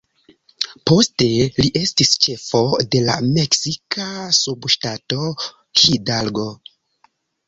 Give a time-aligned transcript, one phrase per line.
[0.91, 1.25] Poste
[1.57, 2.61] li estis ĉefo
[2.95, 4.07] de la meksika
[4.39, 5.29] subŝtato
[5.83, 6.47] Hidalgo.